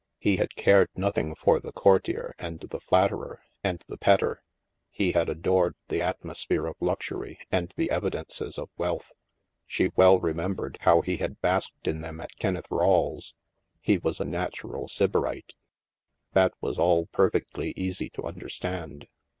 [0.17, 4.41] He had cared nothing for the courtier and the flatterer and the petter.
[4.89, 9.11] He had adored the atmosphere of luxury and the evidences of wealth.
[9.67, 13.35] She well remembered how he had basked in them at Kenneth Rawle's.
[13.79, 15.53] He was a natural sybarite.
[16.33, 19.07] That was all perfectly easy to understand.